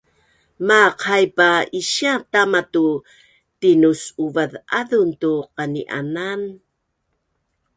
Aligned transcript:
Maaq 0.67 0.97
haip 1.09 1.37
a 1.47 1.49
isia 1.79 2.13
tama 2.31 2.61
ta 2.73 2.85
tinus’uav’azan 3.59 5.09
tu 5.21 5.31
qani’anan 5.55 6.41